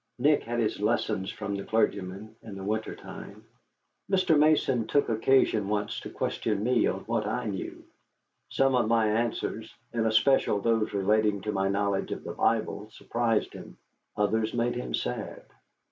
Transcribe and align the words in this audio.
Nick 0.17 0.41
had 0.41 0.57
his 0.59 0.79
lessons 0.79 1.29
from 1.29 1.53
the 1.55 1.63
clergyman 1.63 2.35
in 2.41 2.55
the 2.55 2.63
winter 2.63 2.95
time. 2.95 3.45
Mr. 4.09 4.35
Mason 4.35 4.87
took 4.87 5.09
occasion 5.09 5.69
once 5.69 5.99
to 5.99 6.09
question 6.09 6.63
me 6.63 6.87
on 6.87 7.01
what 7.01 7.27
I 7.27 7.45
knew. 7.45 7.83
Some 8.49 8.73
of 8.73 8.87
my 8.87 9.07
answers, 9.09 9.71
in 9.93 10.07
especial 10.07 10.59
those 10.59 10.91
relating 10.91 11.41
to 11.41 11.51
my 11.51 11.67
knowledge 11.69 12.11
of 12.11 12.23
the 12.23 12.33
Bible, 12.33 12.89
surprised 12.89 13.53
him. 13.53 13.77
Others 14.17 14.55
made 14.55 14.73
him 14.73 14.95
sad. 14.95 15.43